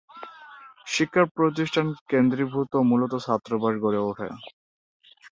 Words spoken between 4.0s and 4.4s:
উঠে।